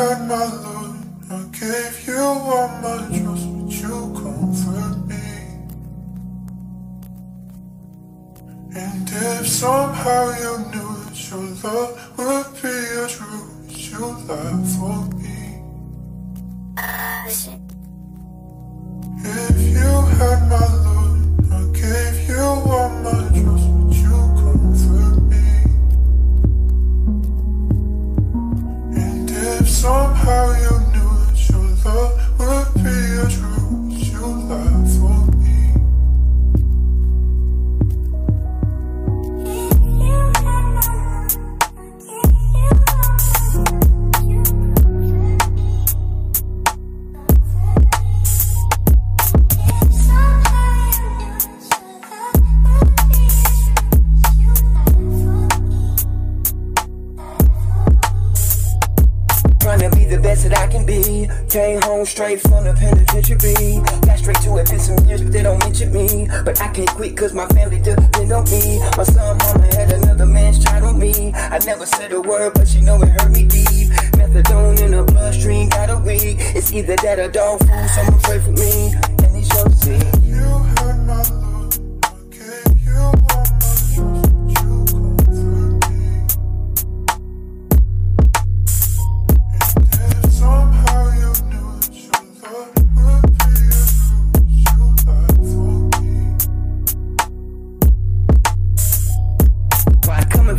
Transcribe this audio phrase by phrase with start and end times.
[0.00, 5.26] had my love, I gave you all my trust, but you comfort me.
[8.84, 14.64] And if somehow you knew that your love would be as true as you lie
[14.72, 15.40] for me.
[16.78, 17.69] Ah, if
[61.50, 63.82] Came home straight from the penitentiary.
[64.06, 66.28] Got straight to it, been some years, but they don't mention me.
[66.44, 68.78] But I can't quit cause my family depend on me.
[68.96, 71.32] My son, mama had another man's child on me.
[71.34, 73.88] I never said a word, but she know it hurt me deep.
[74.14, 76.36] Methadone in the bloodstream, got a week.
[76.54, 78.94] It's either that or dog food, someone pray for me.
[79.24, 80.69] And they shall see.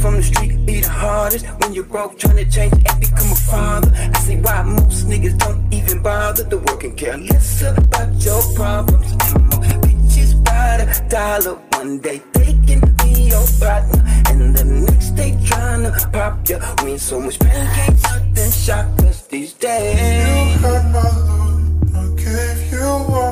[0.00, 1.46] From the street be the hardest?
[1.60, 3.92] When you're broke, trying to change and become a father.
[3.94, 8.42] I see why most niggas don't even bother to work and care less about your
[8.54, 9.10] problems.
[9.34, 11.58] And more bitches by the dollar.
[11.78, 16.58] One day they can be your partner, and the next day trying to pop you.
[16.82, 19.94] We in so much pain, can't nothing shock us these days.
[19.94, 23.27] You had my love, I gave you all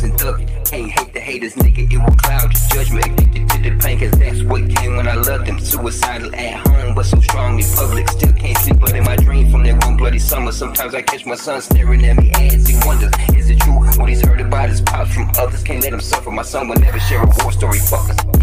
[0.00, 0.50] drugs, and.
[0.70, 3.06] Can't hate the haters, nigga, it will cloud your judgment.
[3.06, 5.58] Addicted to the pain, cause that's what came when I loved them.
[5.58, 8.08] Suicidal at home, but so strong in public.
[8.08, 10.52] Still can't sleep, but in my dream from that one bloody summer.
[10.52, 14.08] Sometimes I catch my son staring at me as he wonders, is it true what
[14.08, 15.62] he's heard about his pops from others?
[15.62, 16.30] Can't let him suffer.
[16.30, 18.39] My son will never share a war story, fuckers.